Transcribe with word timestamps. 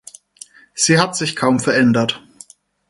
Sie 0.73 0.97
hat 0.99 1.15
sich 1.15 1.35
kaum 1.35 1.59
verändert. 1.59 2.23